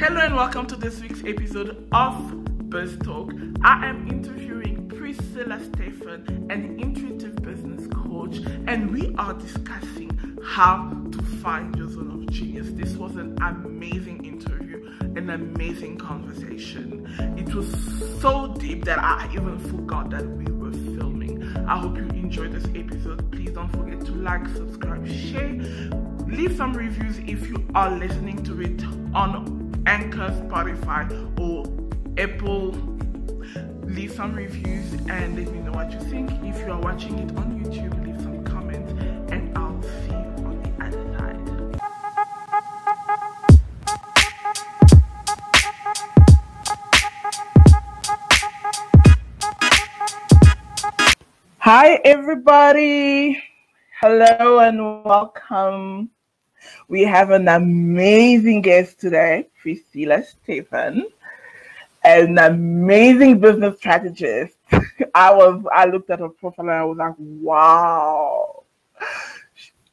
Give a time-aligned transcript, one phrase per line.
[0.00, 3.34] Hello and welcome to this week's episode of Biz Talk.
[3.62, 11.22] I am interviewing Priscilla Stephan, an intuitive business coach, and we are discussing how to
[11.42, 12.68] find your zone of genius.
[12.70, 17.06] This was an amazing interview, an amazing conversation.
[17.36, 17.68] It was
[18.22, 21.42] so deep that I even forgot that we were filming.
[21.68, 23.30] I hope you enjoyed this episode.
[23.32, 25.60] Please don't forget to like, subscribe, share,
[26.26, 28.82] leave some reviews if you are listening to it
[29.12, 31.08] on Anchor, Spotify,
[31.40, 31.64] or
[32.18, 32.72] Apple.
[33.84, 36.30] Leave some reviews and let me know what you think.
[36.44, 38.92] If you are watching it on YouTube, leave some comments
[39.32, 41.40] and I'll see you on the other side.
[51.58, 53.42] Hi, everybody.
[54.00, 56.10] Hello and welcome.
[56.88, 61.06] We have an amazing guest today, Priscilla Stephan,
[62.04, 64.56] an amazing business strategist.
[65.14, 68.64] I was I looked at her profile and I was like, wow.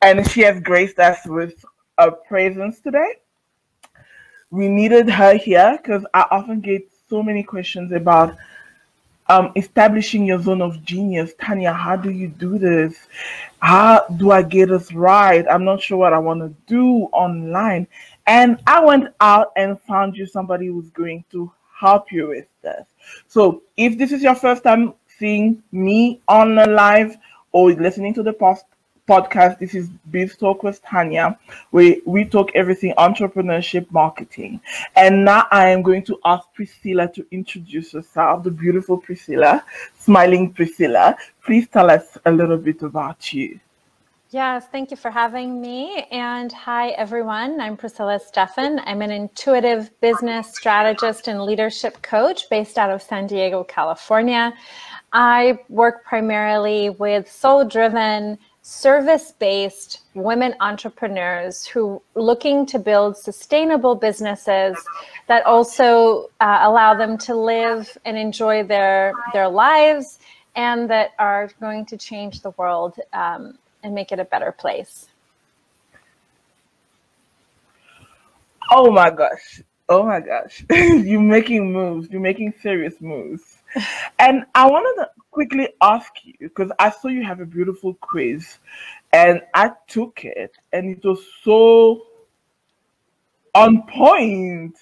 [0.02, 1.64] And she has graced us with
[1.98, 3.16] a presence today.
[4.50, 8.38] We needed her here because I often get so many questions about
[9.30, 11.34] um, establishing your zone of genius.
[11.40, 13.08] Tanya, how do you do this?
[13.60, 15.46] How do I get this right?
[15.50, 17.88] I'm not sure what I want to do online.
[18.26, 22.86] And I went out and found you somebody who's going to help you with this.
[23.28, 27.18] So if this is your first time seeing me on the live
[27.52, 28.66] or listening to the post
[29.08, 29.60] podcast.
[29.60, 31.40] This is Biz Talk with Tanya,
[31.72, 34.60] where we talk everything entrepreneurship marketing.
[34.96, 39.64] And now I am going to ask Priscilla to introduce herself, the beautiful Priscilla,
[39.98, 41.16] smiling Priscilla.
[41.46, 43.60] Please tell us a little bit about you.
[44.30, 46.06] Yes, thank you for having me.
[46.12, 47.62] And hi, everyone.
[47.62, 48.82] I'm Priscilla Stephan.
[48.86, 54.54] I'm an intuitive business strategist and leadership coach based out of San Diego, California.
[55.14, 64.76] I work primarily with soul driven, service-based women entrepreneurs who looking to build sustainable businesses
[65.28, 70.20] that also uh, allow them to live and enjoy their their lives
[70.58, 75.08] and that are going to change the world um, and make it a better place.
[78.70, 79.62] Oh my gosh.
[79.90, 80.66] Oh my gosh.
[80.70, 82.10] You're making moves.
[82.10, 83.60] You're making serious moves.
[84.20, 88.58] And I wanted to quickly ask you because I saw you have a beautiful quiz
[89.14, 92.04] and I took it and it was so
[93.56, 94.76] on point.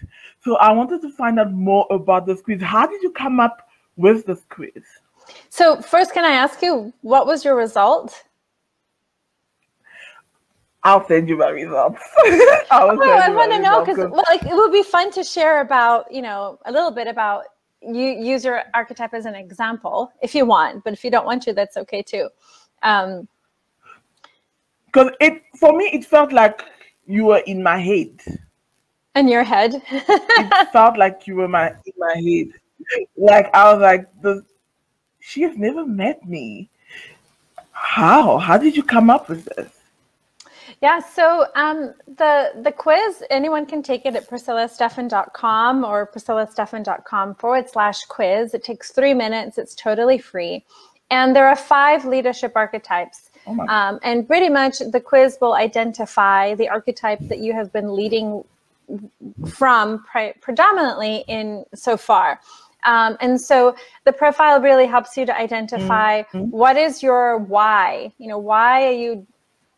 [0.43, 2.61] So I wanted to find out more about this quiz.
[2.61, 4.83] How did you come up with this quiz?
[5.49, 8.23] So first, can I ask you what was your result?
[10.85, 11.99] I'll send you my results.
[12.17, 16.11] oh, I want to know because well, like it would be fun to share about
[16.11, 17.45] you know a little bit about
[17.81, 21.41] you use your archetype as an example if you want, but if you don't want
[21.43, 22.29] to, that's okay too.
[22.83, 23.27] Um,
[24.85, 26.63] because it for me it felt like
[27.07, 28.21] you were in my head.
[29.15, 29.81] In your head.
[29.91, 33.07] it felt like you were my in my head.
[33.17, 34.45] Like I was like, the
[35.19, 36.69] she has never met me.
[37.71, 38.37] How?
[38.37, 39.71] How did you come up with this?
[40.85, 47.67] Yeah, so um, the the quiz, anyone can take it at priscillastephan.com or priscillastephan.com forward
[47.67, 48.53] slash quiz.
[48.53, 49.57] It takes three minutes.
[49.57, 50.63] It's totally free.
[51.09, 53.31] And there are five leadership archetypes.
[53.47, 57.95] Oh um, and pretty much the quiz will identify the archetype that you have been
[57.95, 58.43] leading
[59.47, 62.39] from pre- predominantly in so far.
[62.83, 66.51] Um, and so the profile really helps you to identify mm-hmm.
[66.51, 68.13] what is your why.
[68.19, 69.25] You know, why are you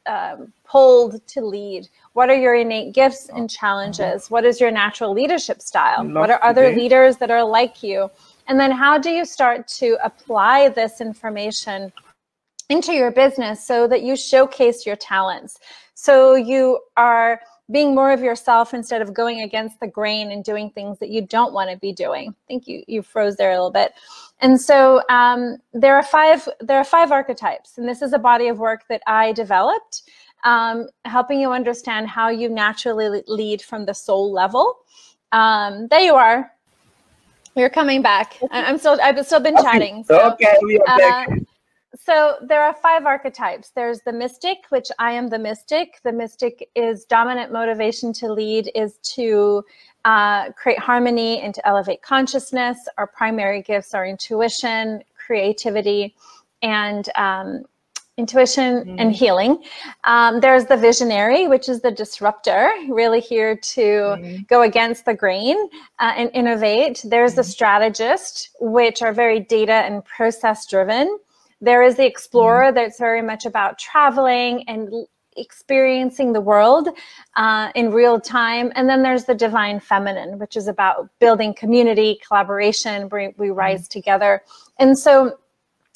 [0.07, 1.87] um, pulled to lead?
[2.13, 4.29] What are your innate gifts and challenges?
[4.31, 6.03] What is your natural leadership style?
[6.05, 8.09] What are other leaders that are like you?
[8.47, 11.91] And then how do you start to apply this information
[12.69, 15.59] into your business so that you showcase your talents?
[15.93, 20.69] So you are being more of yourself instead of going against the grain and doing
[20.69, 22.29] things that you don't want to be doing.
[22.29, 23.93] I think you you froze there a little bit.
[24.39, 28.47] And so um, there are five there are five archetypes, and this is a body
[28.47, 30.03] of work that I developed,
[30.43, 34.79] um, helping you understand how you naturally lead from the soul level.
[35.31, 36.51] Um, there you are.
[37.55, 38.37] You're coming back.
[38.51, 40.03] I'm still I've still been chatting.
[40.03, 41.29] So, okay, we are back.
[41.29, 41.35] Uh,
[42.07, 43.71] so there are five archetypes.
[43.75, 45.99] There's the mystic, which I am the mystic.
[46.03, 49.65] The mystic is dominant motivation to lead is to
[50.05, 52.77] uh, create harmony and to elevate consciousness.
[52.97, 56.15] Our primary gifts are intuition, creativity,
[56.61, 57.65] and um,
[58.15, 58.99] intuition mm-hmm.
[58.99, 59.61] and healing.
[60.05, 64.43] Um, there's the visionary, which is the disruptor, really here to mm-hmm.
[64.47, 65.57] go against the grain
[65.99, 67.01] uh, and innovate.
[67.03, 67.39] There's mm-hmm.
[67.39, 71.19] the strategist, which are very data and process driven.
[71.61, 72.75] There is the explorer mm-hmm.
[72.75, 76.89] that's very much about traveling and experiencing the world
[77.35, 78.71] uh, in real time.
[78.75, 83.83] And then there's the divine feminine, which is about building community, collaboration, we, we rise
[83.83, 83.99] mm-hmm.
[83.99, 84.41] together.
[84.79, 85.37] And so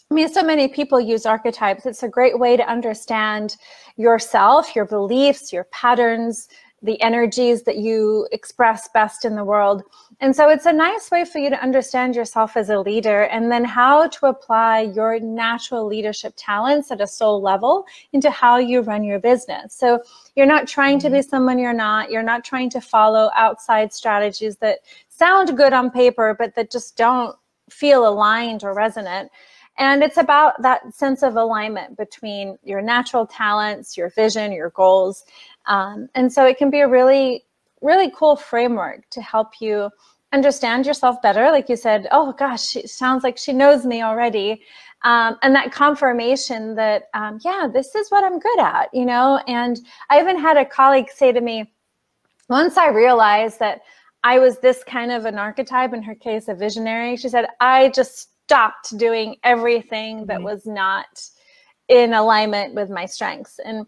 [0.10, 1.86] I mean, so many people use archetypes.
[1.86, 3.56] It's a great way to understand
[3.96, 6.50] yourself, your beliefs, your patterns,
[6.82, 9.84] the energies that you express best in the world.
[10.22, 13.52] And so it's a nice way for you to understand yourself as a leader and
[13.52, 18.82] then how to apply your natural leadership talents at a soul level into how you
[18.82, 19.74] run your business.
[19.74, 20.04] So
[20.36, 21.30] you're not trying to be mm-hmm.
[21.30, 22.12] someone you're not.
[22.12, 24.80] You're not trying to follow outside strategies that
[25.10, 27.36] sound good on paper, but that just don't
[27.72, 29.32] feel aligned or resonant.
[29.80, 35.24] And it's about that sense of alignment between your natural talents, your vision, your goals.
[35.66, 37.46] Um, and so it can be a really,
[37.82, 39.90] really cool framework to help you
[40.34, 41.52] understand yourself better.
[41.52, 44.64] Like you said, oh gosh, it sounds like she knows me already.
[45.04, 49.42] Um, and that confirmation that, um, yeah, this is what I'm good at, you know?
[49.48, 49.80] And
[50.10, 51.74] I even had a colleague say to me,
[52.50, 53.82] once I realized that
[54.24, 57.90] I was this kind of an archetype, in her case, a visionary, she said, I
[57.90, 61.24] just stopped doing everything that was not
[61.88, 63.60] in alignment with my strengths.
[63.60, 63.88] And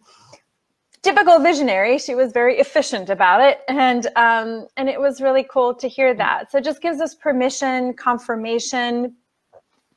[1.04, 5.76] typical visionary, she was very efficient about it, and um, and it was really cool
[5.76, 6.52] to hear that.
[6.52, 9.16] So it just gives us permission, confirmation,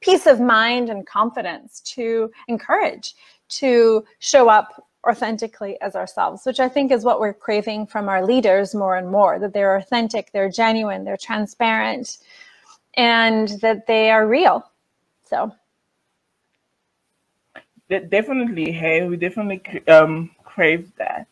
[0.00, 3.14] peace of mind, and confidence to encourage
[3.48, 8.24] to show up authentically as ourselves, which I think is what we're craving from our
[8.26, 9.38] leaders more and more.
[9.38, 12.18] That they're authentic, they're genuine, they're transparent
[12.96, 14.68] and that they are real.
[15.24, 15.52] So
[17.88, 21.26] definitely, hey, we definitely um, crave that.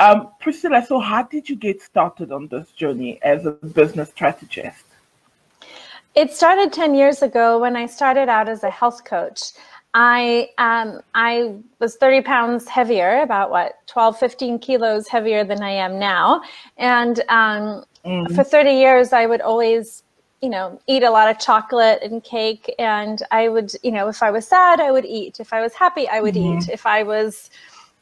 [0.00, 4.84] Um, Priscilla, so how did you get started on this journey as a business strategist?
[6.16, 9.52] It started 10 years ago when I started out as a health coach.
[9.94, 15.70] I um, I was 30 pounds heavier, about what 12, 15 kilos heavier than I
[15.70, 16.42] am now.
[16.76, 18.34] And um, mm.
[18.34, 20.02] for 30 years, I would always
[20.42, 22.74] you know, eat a lot of chocolate and cake.
[22.78, 25.40] And I would, you know, if I was sad, I would eat.
[25.40, 26.58] If I was happy, I would mm-hmm.
[26.58, 26.68] eat.
[26.68, 27.48] If I was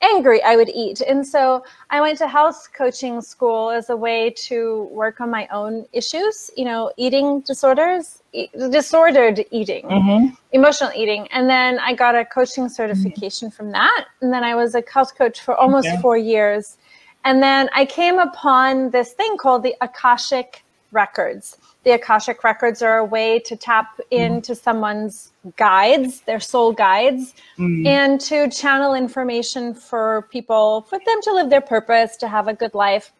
[0.02, 1.00] angry, I would eat.
[1.00, 5.46] And so I went to health coaching school as a way to work on my
[5.52, 10.34] own issues, you know, eating disorders, e- disordered eating, mm-hmm.
[10.52, 11.28] emotional eating.
[11.28, 13.56] And then I got a coaching certification mm-hmm.
[13.56, 14.06] from that.
[14.20, 16.00] And then I was a health coach for almost okay.
[16.02, 16.78] four years.
[17.24, 22.98] And then I came upon this thing called the Akashic Records the Akashic records are
[22.98, 24.04] a way to tap mm.
[24.10, 27.86] into someone's guides, their soul guides, mm.
[27.86, 32.54] and to channel information for people, for them to live their purpose, to have a
[32.54, 33.12] good life.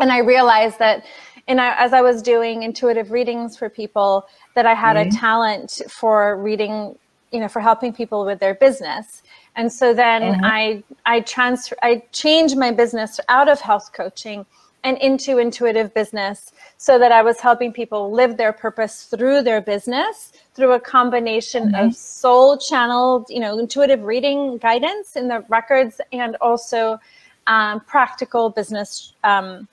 [0.00, 1.04] And I realized that
[1.46, 5.08] and I, as I was doing intuitive readings for people, that I had mm.
[5.08, 6.94] a talent for reading,
[7.32, 9.22] you know, for helping people with their business.
[9.56, 10.44] And so then mm-hmm.
[10.44, 14.44] I I transfer I changed my business out of health coaching
[14.84, 19.60] and into intuitive business so that I was helping people live their purpose through their
[19.60, 21.88] business through a combination mm-hmm.
[21.88, 26.98] of soul channeled, you know, intuitive reading guidance in the records and also
[27.46, 29.66] um, practical business um,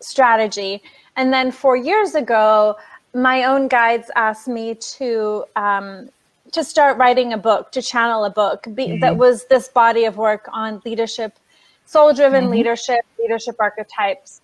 [0.00, 0.82] strategy.
[1.16, 2.76] And then four years ago,
[3.14, 6.10] my own guides asked me to um,
[6.52, 9.00] to start writing a book, to channel a book be, mm-hmm.
[9.00, 11.32] that was this body of work on leadership
[11.86, 12.52] soul driven mm-hmm.
[12.52, 14.40] leadership, leadership archetypes.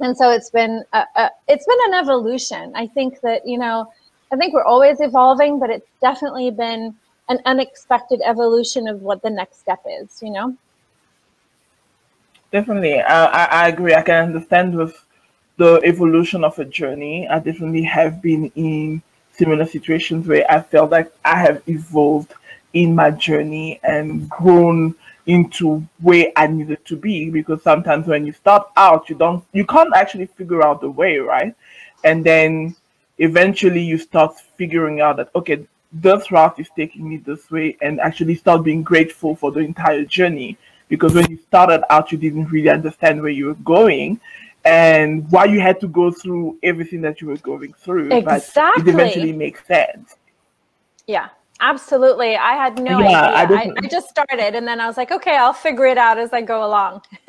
[0.00, 2.72] And so it's been a, a, it's been an evolution.
[2.74, 3.92] I think that you know,
[4.32, 6.94] I think we're always evolving, but it's definitely been
[7.28, 10.20] an unexpected evolution of what the next step is.
[10.22, 10.56] You know.
[12.50, 13.94] Definitely, I, I agree.
[13.94, 15.04] I can understand with
[15.56, 17.28] the evolution of a journey.
[17.28, 22.34] I definitely have been in similar situations where I felt like I have evolved
[22.72, 24.94] in my journey and grown
[25.26, 29.64] into where I needed to be because sometimes when you start out you don't you
[29.64, 31.54] can't actually figure out the way, right?
[32.02, 32.76] And then
[33.18, 38.00] eventually you start figuring out that okay, this route is taking me this way and
[38.00, 42.46] actually start being grateful for the entire journey because when you started out you didn't
[42.46, 44.20] really understand where you were going
[44.64, 48.10] and why you had to go through everything that you were going through.
[48.10, 48.62] Exactly.
[48.82, 50.16] But it eventually makes sense.
[51.06, 51.28] Yeah.
[51.60, 52.36] Absolutely.
[52.36, 53.56] I had no yeah, idea.
[53.56, 56.18] I, I, I, just started and then I was like, okay, I'll figure it out
[56.18, 57.02] as I go along.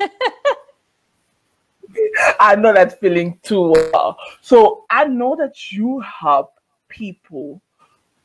[2.40, 4.18] I know that feeling too well.
[4.42, 7.60] So I know that you help people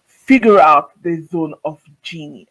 [0.07, 2.49] figure out the zone of genius.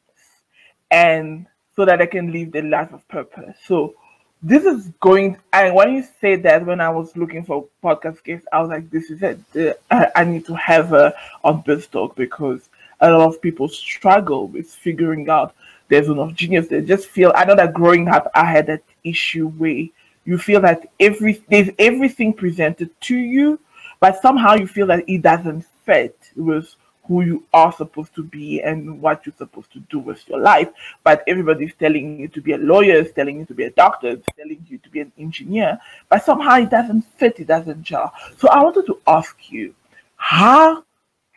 [0.90, 3.57] and so that they can live the life of purpose.
[3.64, 3.95] So
[4.42, 8.47] this is going and when you say that when i was looking for podcast guests
[8.52, 11.12] i was like this is it i need to have her
[11.45, 15.54] on this Talk because a lot of people struggle with figuring out
[15.88, 19.49] there's enough genius they just feel i know that growing up i had that issue
[19.49, 19.85] where
[20.25, 23.59] you feel that every there's everything presented to you
[24.00, 26.75] but somehow you feel that it doesn't fit with
[27.11, 30.69] who you are supposed to be and what you're supposed to do with your life.
[31.02, 34.11] But everybody's telling you to be a lawyer, is telling you to be a doctor,
[34.11, 35.76] is telling you to be an engineer,
[36.09, 38.12] but somehow it doesn't fit, it doesn't gel.
[38.38, 39.75] So I wanted to ask you,
[40.16, 40.85] how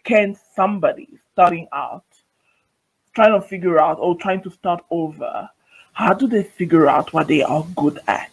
[0.04, 2.06] can somebody starting out,
[3.14, 5.50] trying to figure out or trying to start over,
[5.94, 8.32] how do they figure out what they are good at?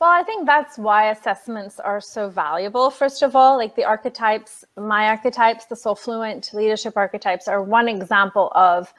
[0.00, 2.90] Well, I think that's why assessments are so valuable.
[2.90, 7.88] First of all, like the archetypes, my archetypes, the soul fluent leadership archetypes are one
[7.88, 8.92] example of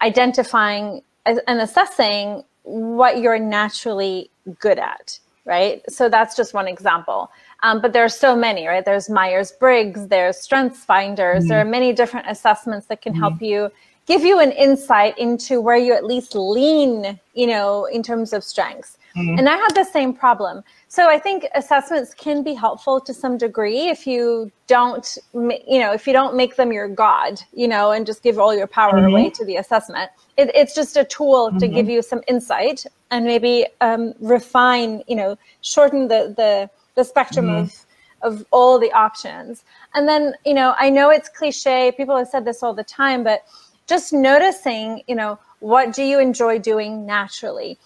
[0.00, 5.82] identifying and assessing what you're naturally good at, right?
[5.90, 7.30] So that's just one example.
[7.66, 8.84] Um, but there are so many, right?
[8.84, 11.48] There's Myers Briggs, there's Strengths Finders, mm-hmm.
[11.48, 13.22] there are many different assessments that can mm-hmm.
[13.22, 13.70] help you
[14.06, 18.44] give you an insight into where you at least lean, you know, in terms of
[18.44, 18.98] strengths.
[19.16, 19.38] Mm-hmm.
[19.38, 20.62] And I had the same problem.
[20.86, 25.92] So I think assessments can be helpful to some degree if you don't, you know,
[25.92, 28.92] if you don't make them your God, you know, and just give all your power
[28.92, 29.10] mm-hmm.
[29.10, 30.08] away to the assessment.
[30.36, 31.58] It, it's just a tool mm-hmm.
[31.58, 37.04] to give you some insight and maybe um, refine, you know, shorten the the, the
[37.04, 37.62] spectrum mm-hmm.
[37.62, 37.86] of
[38.22, 39.62] of all the options.
[39.94, 41.92] And then, you know, I know it's cliche.
[41.96, 43.44] People have said this all the time, but
[43.86, 47.78] just noticing, you know, what do you enjoy doing naturally?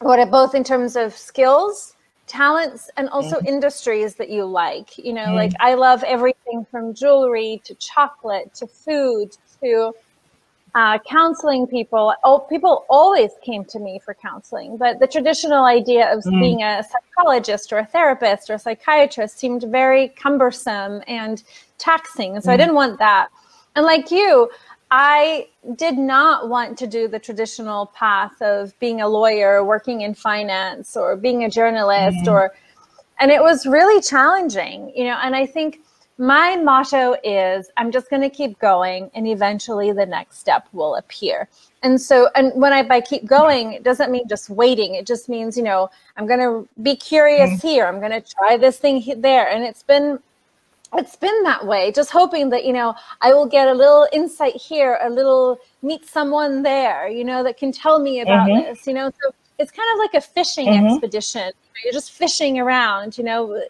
[0.00, 1.94] what are both in terms of skills
[2.26, 3.46] talents and also mm-hmm.
[3.46, 5.36] industries that you like you know mm-hmm.
[5.36, 9.30] like i love everything from jewelry to chocolate to food
[9.60, 9.92] to
[10.74, 16.12] uh, counseling people oh people always came to me for counseling but the traditional idea
[16.12, 16.40] of mm-hmm.
[16.40, 21.42] being a psychologist or a therapist or a psychiatrist seemed very cumbersome and
[21.78, 22.62] taxing and so i mm-hmm.
[22.62, 23.28] didn't want that
[23.76, 24.48] and like you
[24.90, 30.14] I did not want to do the traditional path of being a lawyer, working in
[30.14, 32.30] finance, or being a journalist, mm-hmm.
[32.30, 32.54] or,
[33.20, 35.18] and it was really challenging, you know.
[35.22, 35.80] And I think
[36.18, 40.96] my motto is I'm just going to keep going, and eventually the next step will
[40.96, 41.48] appear.
[41.84, 44.96] And so, and when I by keep going, it doesn't mean just waiting.
[44.96, 47.66] It just means, you know, I'm going to be curious mm-hmm.
[47.68, 47.86] here.
[47.86, 49.48] I'm going to try this thing there.
[49.48, 50.18] And it's been
[50.94, 54.54] it's been that way just hoping that you know i will get a little insight
[54.56, 58.64] here a little meet someone there you know that can tell me about mm-hmm.
[58.64, 60.86] this you know so it's kind of like a fishing mm-hmm.
[60.86, 61.52] expedition
[61.84, 63.62] you're just fishing around you know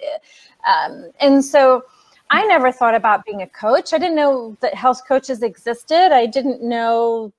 [0.65, 1.83] um, and so
[2.31, 6.27] i never thought about being a coach i didn't know that health coaches existed i
[6.27, 7.33] didn't know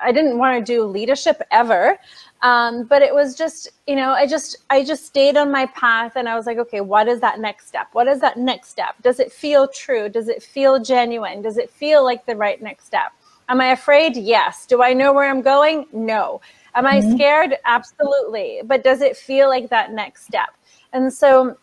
[0.00, 1.98] i didn't want to do leadership ever
[2.44, 6.12] um, but it was just, you know, I just I just stayed on my path
[6.14, 7.88] and I was like, okay, what is that next step?
[7.92, 8.96] What is that next step?
[9.02, 10.10] Does it feel true?
[10.10, 11.40] Does it feel genuine?
[11.40, 13.12] Does it feel like the right next step?
[13.48, 14.14] Am I afraid?
[14.14, 14.66] Yes.
[14.66, 15.86] Do I know where I'm going?
[15.90, 16.42] No.
[16.74, 17.14] Am I mm-hmm.
[17.14, 17.56] scared?
[17.64, 18.60] Absolutely.
[18.62, 20.50] But does it feel like that next step?
[20.92, 21.56] And so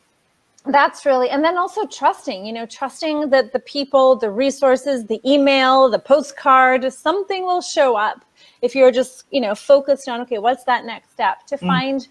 [0.68, 5.20] that's really and then also trusting you know trusting that the people the resources the
[5.30, 8.24] email the postcard something will show up
[8.62, 11.68] if you're just you know focused on okay what's that next step to mm.
[11.68, 12.08] find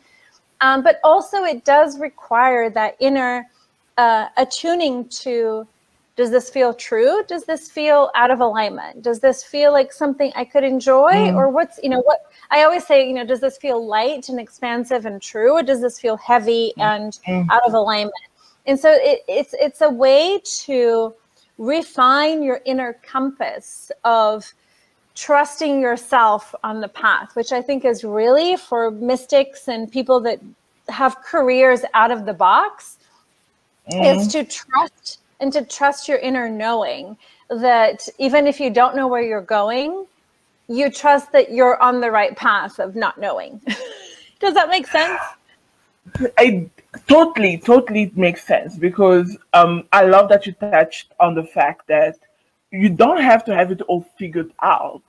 [0.63, 3.49] um, but also it does require that inner
[3.97, 5.67] uh, attuning to
[6.17, 10.33] does this feel true does this feel out of alignment does this feel like something
[10.35, 11.35] i could enjoy mm.
[11.35, 14.41] or what's you know what i always say you know does this feel light and
[14.41, 16.83] expansive and true or does this feel heavy mm.
[16.83, 17.47] and mm.
[17.49, 18.13] out of alignment
[18.71, 21.13] and so it, it's it's a way to
[21.59, 24.55] refine your inner compass of
[25.17, 30.39] trusting yourself on the path, which I think is really for mystics and people that
[30.89, 32.99] have careers out of the box,
[33.93, 34.17] mm.
[34.17, 37.17] is to trust and to trust your inner knowing
[37.49, 40.07] that even if you don't know where you're going,
[40.69, 43.61] you trust that you're on the right path of not knowing.
[44.39, 45.21] Does that make sense?
[46.39, 46.71] I
[47.07, 52.17] totally, totally makes sense because um, I love that you touched on the fact that
[52.71, 55.03] you don't have to have it all figured out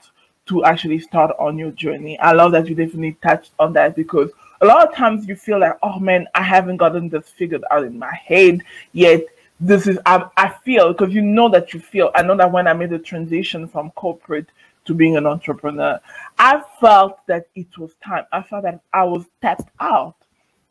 [0.46, 2.18] to actually start on your journey.
[2.18, 5.60] I love that you definitely touched on that because a lot of times you feel
[5.60, 8.62] like, oh man, I haven't gotten this figured out in my head
[8.92, 9.22] yet.
[9.60, 12.10] This is I, I feel because you know that you feel.
[12.16, 14.48] I know that when I made the transition from corporate
[14.86, 16.00] to being an entrepreneur,
[16.38, 18.24] I felt that it was time.
[18.32, 20.16] I felt that I was tapped out.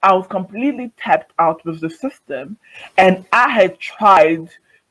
[0.04, 2.58] I was completely tapped out with the system,
[2.98, 4.50] and I had tried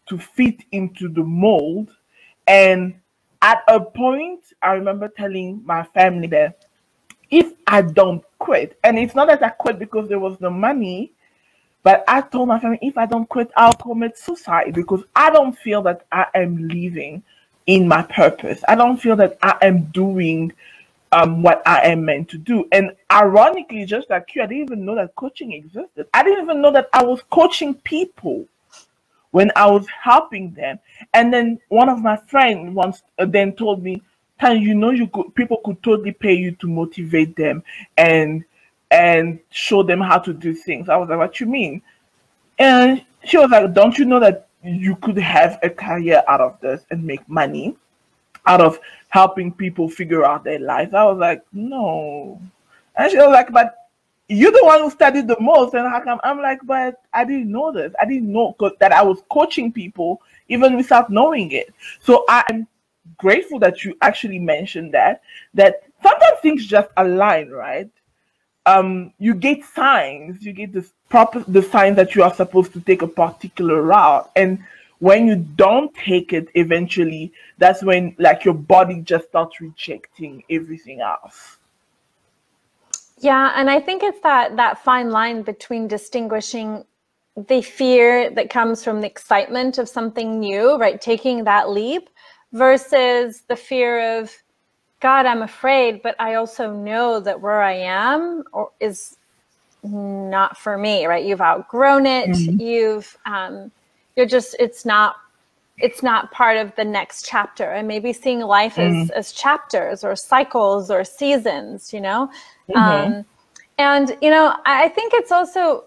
[0.09, 1.91] to fit into the mold
[2.47, 2.95] and
[3.43, 6.67] at a point, I remember telling my family that
[7.31, 11.13] if I don't quit, and it's not that I quit because there was no money,
[11.83, 15.57] but I told my family if I don't quit, I'll commit suicide because I don't
[15.57, 17.23] feel that I am living
[17.67, 18.63] in my purpose.
[18.69, 20.53] I don't feel that I am doing
[21.13, 22.69] um, what I am meant to do.
[22.73, 26.07] And ironically, just like you, I didn't even know that coaching existed.
[26.15, 28.47] I didn't even know that I was coaching people
[29.33, 30.79] when I was helping them.
[31.15, 34.03] And then one of my friends once uh, then told me,
[34.41, 37.63] "Tan, you know, you could people could totally pay you to motivate them
[37.97, 38.45] and
[38.91, 41.83] and show them how to do things." I was like, "What you mean?"
[42.59, 46.61] And she was like, "Don't you know that you could have a career out of
[46.61, 47.77] this and make money
[48.47, 48.79] out of
[49.11, 52.41] helping people figure out their lives?" I was like, "No."
[52.97, 53.77] And she was like, "But
[54.31, 57.51] you're the one who studied the most and how come i'm like but i didn't
[57.51, 62.25] know this i didn't know that i was coaching people even without knowing it so
[62.29, 62.67] i'm
[63.19, 65.21] grateful that you actually mentioned that
[65.53, 67.91] that sometimes things just align right
[68.67, 72.81] um you get signs you get this proper the signs that you are supposed to
[72.81, 74.63] take a particular route and
[75.01, 81.01] when you don't take it eventually that's when like your body just starts rejecting everything
[81.01, 81.59] else
[83.21, 86.85] yeah, and I think it's that that fine line between distinguishing
[87.37, 90.99] the fear that comes from the excitement of something new, right?
[91.01, 92.09] Taking that leap
[92.53, 94.35] versus the fear of
[95.01, 99.19] God, I'm afraid, but I also know that where I am or is
[99.83, 101.25] not for me, right?
[101.25, 102.31] You've outgrown it.
[102.31, 102.61] Mm-hmm.
[102.61, 103.71] You've um,
[104.21, 105.17] you're just it's not
[105.79, 109.03] it's not part of the next chapter and maybe seeing life mm-hmm.
[109.03, 112.31] as, as chapters or cycles or seasons you know
[112.71, 113.13] Mm-hmm.
[113.13, 113.25] Um,
[113.79, 115.85] and, you know, I think it's also,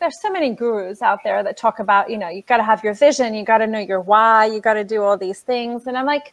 [0.00, 2.82] there's so many gurus out there that talk about, you know, you got to have
[2.82, 5.86] your vision, you got to know your why, you got to do all these things.
[5.86, 6.32] And I'm like,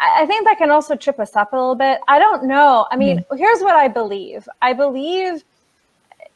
[0.00, 2.00] I think that can also trip us up a little bit.
[2.08, 2.86] I don't know.
[2.90, 3.36] I mean, mm-hmm.
[3.36, 4.48] here's what I believe.
[4.60, 5.44] I believe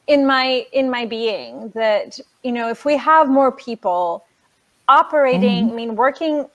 [0.07, 4.25] in my in my being that you know if we have more people
[4.89, 5.73] operating mm-hmm.
[5.73, 6.47] i mean working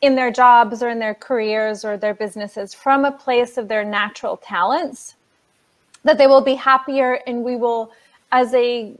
[0.00, 3.84] in their jobs or in their careers or their businesses from a place of their
[3.84, 5.16] natural talents
[6.02, 7.92] that they will be happier and we will
[8.32, 8.92] as a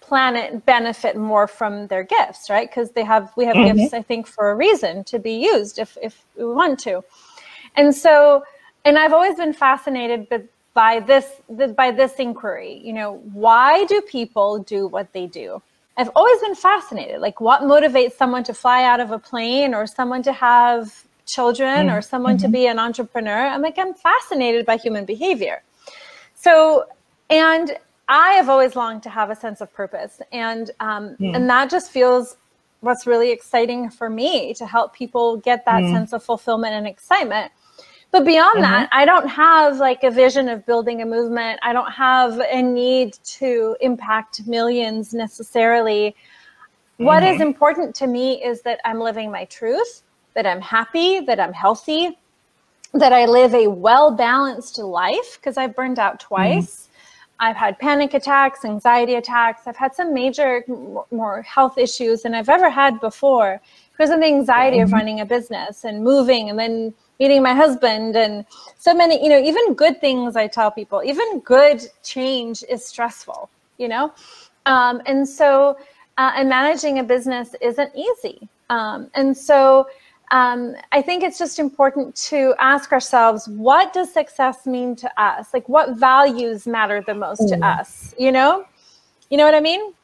[0.00, 3.78] planet benefit more from their gifts right because they have we have mm-hmm.
[3.78, 7.02] gifts i think for a reason to be used if if we want to
[7.76, 8.44] and so
[8.84, 10.28] and i've always been fascinated
[10.80, 11.26] by this
[11.82, 15.60] by this inquiry you know why do people do what they do
[15.96, 19.86] i've always been fascinated like what motivates someone to fly out of a plane or
[19.86, 21.04] someone to have
[21.36, 21.96] children mm-hmm.
[21.96, 22.60] or someone to mm-hmm.
[22.60, 25.62] be an entrepreneur i'm like i'm fascinated by human behavior
[26.46, 26.84] so,
[27.28, 27.76] and
[28.08, 31.34] I have always longed to have a sense of purpose, and um, mm.
[31.34, 32.36] and that just feels
[32.80, 35.92] what's really exciting for me to help people get that mm.
[35.92, 37.50] sense of fulfillment and excitement.
[38.16, 38.72] But beyond mm-hmm.
[38.72, 41.60] that, I don't have like a vision of building a movement.
[41.62, 46.12] I don't have a need to impact millions necessarily.
[46.94, 47.04] Mm-hmm.
[47.04, 47.42] What is mm-hmm.
[47.42, 50.02] important to me is that I'm living my truth,
[50.32, 52.16] that I'm happy, that I'm healthy,
[52.94, 56.28] that I live a well balanced life because I've burned out mm-hmm.
[56.28, 56.64] twice.
[56.64, 56.92] Mm-hmm.
[57.38, 59.66] I've had panic attacks, anxiety attacks.
[59.66, 60.64] I've had some major,
[61.10, 63.60] more health issues than I've ever had before
[63.92, 64.84] because of the anxiety mm-hmm.
[64.84, 68.44] of running a business and moving and then meeting my husband and
[68.78, 73.48] so many, you know, even good things I tell people, even good change is stressful,
[73.78, 74.12] you know?
[74.66, 75.78] Um, and so,
[76.18, 78.48] uh, and managing a business isn't easy.
[78.68, 79.88] Um, and so,
[80.32, 85.54] um, I think it's just important to ask ourselves, what does success mean to us?
[85.54, 87.48] Like, what values matter the most mm.
[87.50, 88.14] to us?
[88.18, 88.66] You know,
[89.30, 89.94] you know what I mean?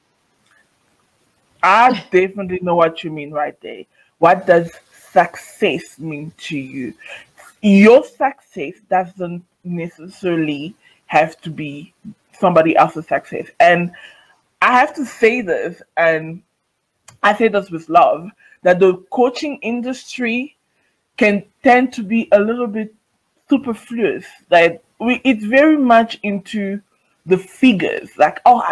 [1.62, 3.84] I definitely know what you mean right there.
[4.18, 4.70] What does
[5.12, 6.94] success mean to you?
[7.60, 10.74] Your success doesn't necessarily
[11.06, 11.92] have to be
[12.38, 13.46] somebody else's success.
[13.60, 13.92] And
[14.60, 16.42] I have to say this, and
[17.22, 18.30] I say this with love
[18.62, 20.56] that the coaching industry
[21.16, 22.94] can tend to be a little bit
[23.48, 24.24] superfluous.
[24.50, 26.80] Like we, it's very much into
[27.26, 28.62] the figures, like oh,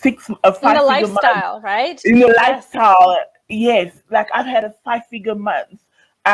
[0.00, 1.64] six a five in the lifestyle, month.
[1.64, 2.00] right?
[2.04, 2.36] In the yes.
[2.36, 3.92] lifestyle, yes.
[4.10, 5.80] Like I've had a five figure month.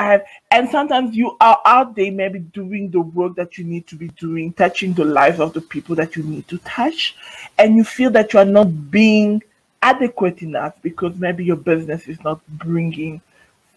[0.03, 3.97] Have, and sometimes you are out there maybe doing the work that you need to
[3.97, 7.17] be doing, touching the lives of the people that you need to touch,
[7.59, 9.43] and you feel that you are not being
[9.83, 13.21] adequate enough because maybe your business is not bringing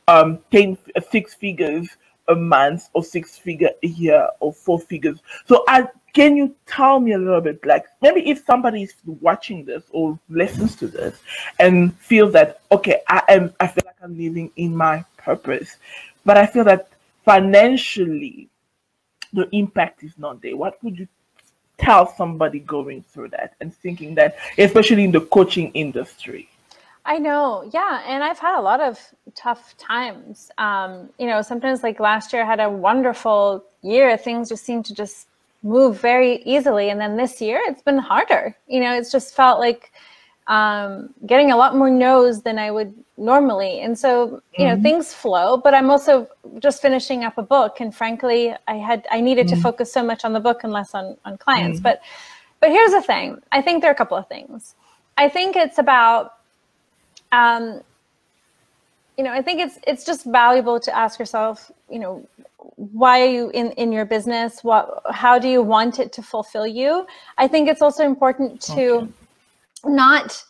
[0.07, 1.89] um 10 uh, six figures
[2.29, 5.19] a month or six figure a year or four figures.
[5.45, 9.63] So I, can you tell me a little bit like maybe if somebody is watching
[9.63, 11.19] this or listens to this
[11.59, 15.75] and feels that okay i am i feel like i'm living in my purpose
[16.27, 16.89] but i feel that
[17.31, 18.49] financially
[19.33, 21.07] the impact is not there, what would you
[21.77, 26.49] tell somebody going through that and thinking that, especially in the coaching industry?
[27.05, 28.99] I know, yeah, and I've had a lot of
[29.33, 30.51] tough times.
[30.57, 34.17] Um, you know, sometimes like last year, I had a wonderful year.
[34.17, 35.27] Things just seem to just
[35.63, 38.55] move very easily, and then this year, it's been harder.
[38.67, 39.93] You know, it's just felt like
[40.47, 44.83] um, getting a lot more no's than I would normally, and so you know, mm-hmm.
[44.83, 45.57] things flow.
[45.57, 46.27] But I'm also
[46.59, 49.55] just finishing up a book, and frankly, I had I needed mm-hmm.
[49.57, 51.79] to focus so much on the book and less on on clients.
[51.79, 51.83] Mm-hmm.
[51.83, 52.01] But
[52.59, 54.75] but here's the thing: I think there are a couple of things.
[55.17, 56.33] I think it's about
[57.31, 57.81] um,
[59.17, 62.27] you know, I think it's it's just valuable to ask yourself, you know,
[62.75, 64.63] why are you in in your business?
[64.63, 67.07] What how do you want it to fulfill you?
[67.37, 69.11] I think it's also important to okay.
[69.85, 70.43] Not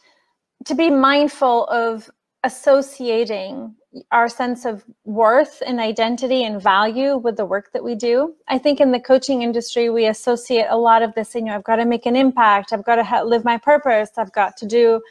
[0.66, 2.10] to be mindful of
[2.44, 3.76] associating
[4.12, 8.36] our sense of worth and identity and value with the work that we do.
[8.48, 11.58] I think in the coaching industry, we associate a lot of this, in you know,
[11.58, 14.66] I've got to make an impact, I've got to live my purpose, I've got to
[14.66, 15.02] do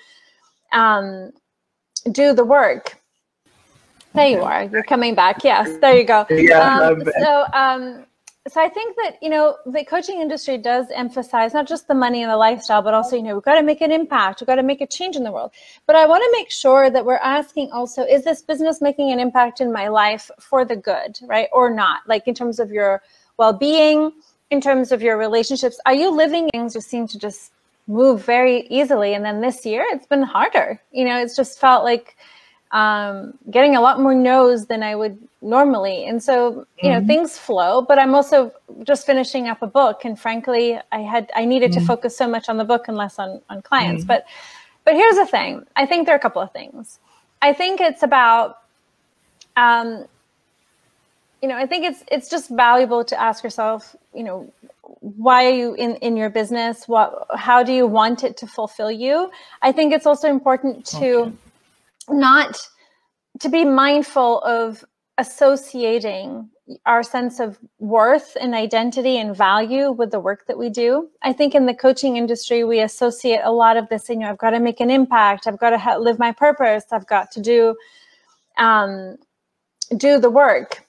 [0.72, 1.33] um,
[2.12, 2.98] do the work.
[4.14, 4.64] There you are.
[4.64, 5.44] You're coming back.
[5.44, 6.24] Yes, there you go.
[6.31, 8.06] Yeah, um, so, um,
[8.49, 12.23] so I think that you know the coaching industry does emphasize not just the money
[12.23, 14.41] and the lifestyle, but also you know we've got to make an impact.
[14.41, 15.53] We've got to make a change in the world.
[15.87, 19.21] But I want to make sure that we're asking also: Is this business making an
[19.21, 22.01] impact in my life for the good, right, or not?
[22.07, 23.03] Like in terms of your
[23.37, 24.13] well-being,
[24.51, 27.53] in terms of your relationships, are you living things just seem to just
[27.87, 29.15] move very easily.
[29.15, 30.81] And then this year, it's been harder.
[30.93, 32.17] You know, it's just felt like
[32.77, 36.05] um, getting a lot more no's than I would normally.
[36.05, 37.07] And so, you know, mm-hmm.
[37.07, 40.05] things flow, but I'm also just finishing up a book.
[40.05, 41.81] And frankly, I had, I needed mm-hmm.
[41.81, 44.03] to focus so much on the book and less on, on clients.
[44.03, 44.09] Mm-hmm.
[44.09, 44.27] But,
[44.85, 45.65] but here's the thing.
[45.75, 46.99] I think there are a couple of things.
[47.41, 48.59] I think it's about,
[49.57, 50.05] um,
[51.41, 54.53] you know, I think it's, it's just valuable to ask yourself, you know,
[55.01, 56.87] why are you in, in your business?
[56.87, 59.31] What, how do you want it to fulfill you?
[59.62, 61.33] I think it's also important to okay.
[62.09, 62.61] Not
[63.40, 64.85] to be mindful of
[65.19, 66.49] associating
[66.85, 71.09] our sense of worth and identity and value with the work that we do.
[71.23, 74.38] I think in the coaching industry, we associate a lot of this, you know, I've
[74.38, 75.47] got to make an impact.
[75.47, 76.85] I've got to ha- live my purpose.
[76.90, 77.77] I've got to do,
[78.59, 79.16] um,
[79.97, 80.87] do the work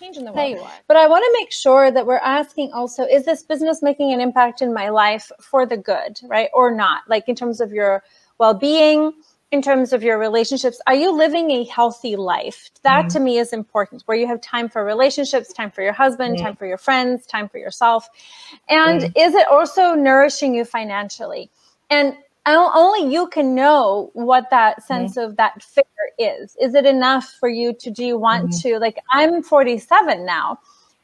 [0.00, 0.66] change in the world.
[0.88, 4.20] But I want to make sure that we're asking also, is this business making an
[4.20, 6.48] impact in my life for the good, right?
[6.54, 7.02] Or not?
[7.08, 8.02] Like in terms of your
[8.38, 9.12] well being,
[9.52, 12.70] in terms of your relationships, are you living a healthy life?
[12.82, 13.08] That mm-hmm.
[13.08, 16.46] to me is important, where you have time for relationships, time for your husband, mm-hmm.
[16.46, 18.08] time for your friends, time for yourself.
[18.68, 19.18] And mm-hmm.
[19.18, 21.50] is it also nourishing you financially?
[21.90, 22.14] And
[22.46, 25.86] only you can know what that sense of that figure
[26.18, 26.56] is.
[26.60, 28.68] Is it enough for you to do you want mm-hmm.
[28.68, 30.58] to like I'm 47 now.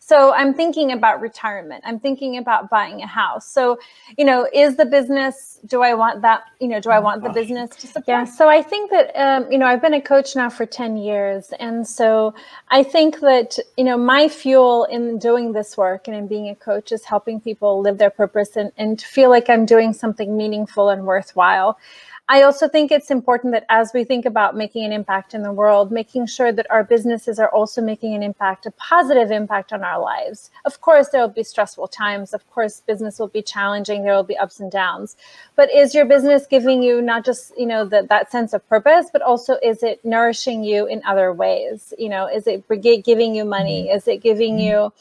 [0.08, 1.82] So I'm thinking about retirement.
[1.84, 3.44] I'm thinking about buying a house.
[3.44, 3.80] So,
[4.16, 7.30] you know, is the business, do I want that, you know, do I want the
[7.30, 8.04] business to support?
[8.06, 8.24] Yeah.
[8.24, 11.52] So I think that, um, you know, I've been a coach now for 10 years.
[11.58, 12.34] And so
[12.68, 16.54] I think that, you know, my fuel in doing this work and in being a
[16.54, 20.88] coach is helping people live their purpose and, and feel like I'm doing something meaningful
[20.88, 21.80] and worthwhile.
[22.28, 25.52] I also think it's important that as we think about making an impact in the
[25.52, 29.84] world, making sure that our businesses are also making an impact, a positive impact on
[29.84, 30.50] our lives.
[30.64, 32.34] Of course, there will be stressful times.
[32.34, 34.02] Of course, business will be challenging.
[34.02, 35.16] There will be ups and downs.
[35.54, 39.06] But is your business giving you not just, you know, the, that sense of purpose,
[39.12, 41.94] but also is it nourishing you in other ways?
[41.96, 42.64] You know, is it
[43.04, 43.84] giving you money?
[43.84, 43.96] Mm-hmm.
[43.98, 44.92] Is it giving you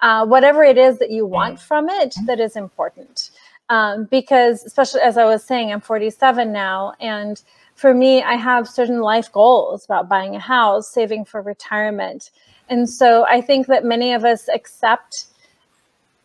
[0.00, 3.30] uh, whatever it is that you want from it that is important?
[3.68, 7.42] Um, because especially as I was saying, I'm 47 now, and
[7.74, 12.30] for me, I have certain life goals about buying a house, saving for retirement,
[12.68, 15.26] and so I think that many of us accept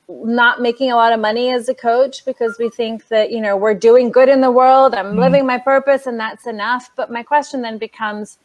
[0.09, 3.55] not making a lot of money as a coach because we think that you know
[3.55, 5.19] we're doing good in the world i'm mm-hmm.
[5.19, 6.89] living my purpose and that's enough.
[6.95, 8.39] But my question then becomes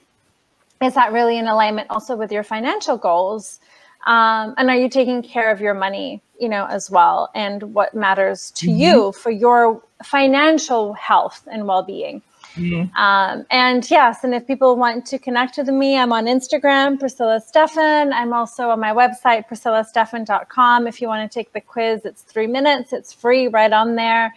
[0.83, 3.61] is that really in alignment also with your financial goals
[4.05, 7.31] um, and are you taking care of your money you know as well?
[7.35, 8.79] And what matters to mm-hmm.
[8.79, 12.23] you for your financial health and well-being?
[12.57, 12.95] Mm-hmm.
[12.97, 17.41] um, and yes and if people want to connect with me i'm on instagram priscilla
[17.41, 18.13] stephan.
[18.13, 22.47] I'm also on my website priscillastephan.com if you want to take the quiz it's three
[22.47, 22.93] minutes.
[22.93, 24.33] It's free right on there.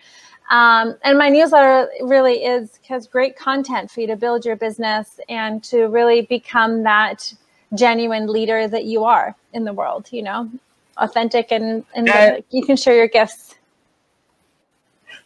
[0.49, 5.19] Um, and my newsletter really is has great content for you to build your business
[5.27, 7.33] and to really become that
[7.73, 10.49] genuine leader that you are in the world, you know,
[10.97, 13.55] authentic and, and uh, you can share your gifts.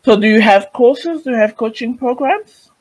[0.04, 1.24] So do you have courses?
[1.24, 2.72] Do you have coaching programs?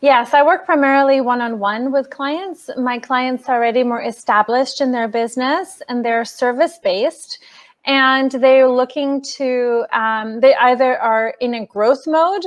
[0.00, 2.70] Yes, I work primarily one on one with clients.
[2.76, 7.38] My clients are already more established in their business and they're service based.
[7.84, 12.44] And they're looking to, um, they either are in a growth mode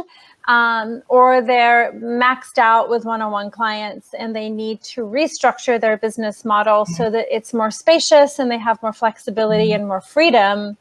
[0.48, 5.80] um, or they're maxed out with one on one clients and they need to restructure
[5.82, 10.02] their business model so that it's more spacious and they have more flexibility and more
[10.02, 10.78] freedom.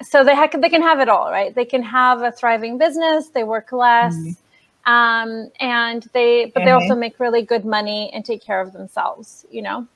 [0.00, 1.54] So they, ha- they can have it all right?
[1.54, 4.92] They can have a thriving business they work less mm-hmm.
[4.92, 6.82] um, and they but they mm-hmm.
[6.82, 9.86] also make really good money and take care of themselves you know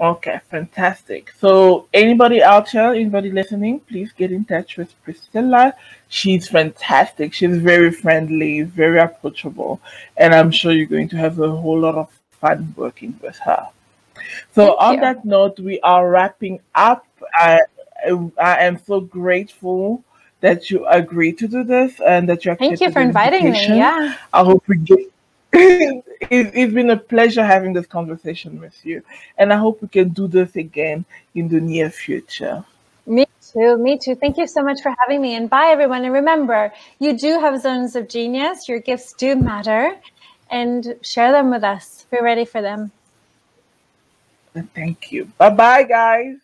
[0.00, 5.74] okay fantastic so anybody out there anybody listening please get in touch with priscilla
[6.08, 9.80] she's fantastic she's very friendly very approachable
[10.16, 13.68] and i'm sure you're going to have a whole lot of fun working with her
[14.54, 15.00] so Thank on you.
[15.00, 17.60] that note we are wrapping up I,
[18.38, 20.02] I am so grateful
[20.40, 23.66] that you agreed to do this and that you Thank you for inviting me.
[23.66, 24.16] Yeah.
[24.32, 25.12] I hope we get
[25.52, 29.02] it, it's been a pleasure having this conversation with you.
[29.38, 32.64] And I hope we can do this again in the near future.
[33.06, 33.76] Me too.
[33.78, 34.14] Me too.
[34.14, 35.34] Thank you so much for having me.
[35.34, 36.04] And bye, everyone.
[36.04, 38.68] And remember, you do have zones of genius.
[38.68, 39.96] Your gifts do matter.
[40.50, 42.06] And share them with us.
[42.10, 42.92] We're ready for them.
[44.74, 45.26] Thank you.
[45.38, 46.36] Bye bye, guys.